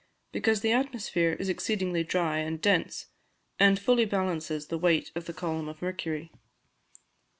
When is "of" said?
5.13-5.25, 5.69-5.79